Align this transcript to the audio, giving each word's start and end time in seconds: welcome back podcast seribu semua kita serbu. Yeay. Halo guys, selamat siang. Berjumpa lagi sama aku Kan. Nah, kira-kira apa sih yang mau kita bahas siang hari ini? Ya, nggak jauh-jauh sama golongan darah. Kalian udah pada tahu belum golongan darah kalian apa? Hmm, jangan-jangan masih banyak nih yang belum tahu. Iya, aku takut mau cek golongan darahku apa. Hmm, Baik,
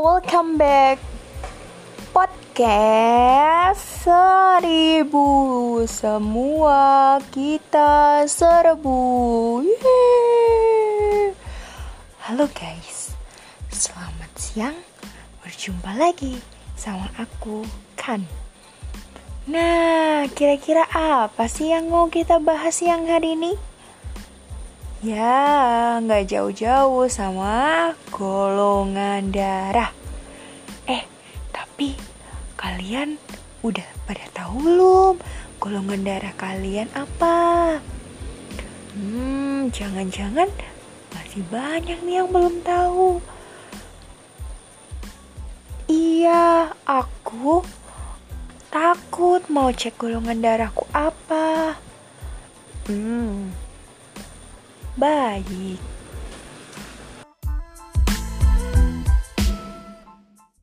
welcome 0.00 0.56
back 0.56 0.96
podcast 2.08 3.84
seribu 4.00 5.28
semua 5.84 7.20
kita 7.28 8.24
serbu. 8.24 8.96
Yeay. 9.60 11.36
Halo 12.24 12.48
guys, 12.48 13.12
selamat 13.68 14.32
siang. 14.40 14.78
Berjumpa 15.44 15.92
lagi 15.92 16.40
sama 16.80 17.12
aku 17.20 17.68
Kan. 17.92 18.24
Nah, 19.52 20.24
kira-kira 20.32 20.88
apa 20.96 21.44
sih 21.44 21.76
yang 21.76 21.92
mau 21.92 22.08
kita 22.08 22.40
bahas 22.40 22.80
siang 22.80 23.04
hari 23.04 23.36
ini? 23.36 23.52
Ya, 25.00 25.96
nggak 26.04 26.28
jauh-jauh 26.28 27.08
sama 27.08 27.96
golongan 28.12 29.32
darah. 29.32 29.99
Kalian 32.70 33.18
udah 33.66 33.82
pada 34.06 34.22
tahu 34.30 34.62
belum 34.62 35.18
golongan 35.58 36.06
darah 36.06 36.30
kalian 36.38 36.86
apa? 36.94 37.82
Hmm, 38.94 39.74
jangan-jangan 39.74 40.46
masih 41.10 41.42
banyak 41.50 41.98
nih 42.06 42.22
yang 42.22 42.30
belum 42.30 42.62
tahu. 42.62 43.18
Iya, 45.90 46.70
aku 46.86 47.66
takut 48.70 49.42
mau 49.50 49.74
cek 49.74 49.98
golongan 49.98 50.38
darahku 50.38 50.86
apa. 50.94 51.74
Hmm, 52.86 53.50
Baik, 54.94 55.82